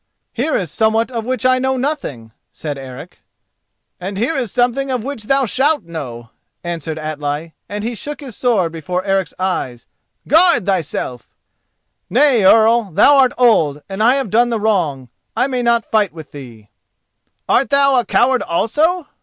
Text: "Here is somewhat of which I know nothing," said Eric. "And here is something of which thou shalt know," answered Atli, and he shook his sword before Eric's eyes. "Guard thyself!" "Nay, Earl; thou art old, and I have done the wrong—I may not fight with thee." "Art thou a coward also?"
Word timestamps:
"Here 0.33 0.55
is 0.57 0.71
somewhat 0.71 1.11
of 1.11 1.27
which 1.27 1.45
I 1.45 1.59
know 1.59 1.77
nothing," 1.77 2.31
said 2.51 2.75
Eric. 2.75 3.19
"And 3.99 4.17
here 4.17 4.35
is 4.35 4.51
something 4.51 4.89
of 4.89 5.03
which 5.03 5.25
thou 5.25 5.45
shalt 5.45 5.83
know," 5.83 6.31
answered 6.63 6.97
Atli, 6.97 7.53
and 7.69 7.83
he 7.83 7.93
shook 7.93 8.19
his 8.19 8.35
sword 8.35 8.71
before 8.71 9.03
Eric's 9.05 9.35
eyes. 9.37 9.85
"Guard 10.27 10.65
thyself!" 10.65 11.29
"Nay, 12.09 12.43
Earl; 12.43 12.85
thou 12.91 13.17
art 13.17 13.33
old, 13.37 13.83
and 13.87 14.01
I 14.01 14.15
have 14.15 14.31
done 14.31 14.49
the 14.49 14.59
wrong—I 14.59 15.45
may 15.45 15.61
not 15.61 15.91
fight 15.91 16.11
with 16.13 16.31
thee." 16.31 16.69
"Art 17.47 17.69
thou 17.69 17.99
a 17.99 18.03
coward 18.03 18.41
also?" 18.41 19.05